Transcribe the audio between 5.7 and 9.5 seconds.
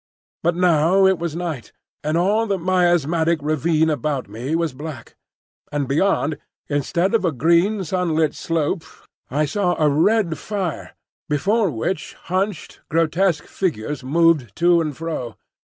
and beyond, instead of a green, sunlit slope, I